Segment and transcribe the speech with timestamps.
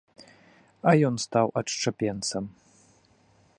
[0.91, 2.43] А ён стаў адшчапенцам.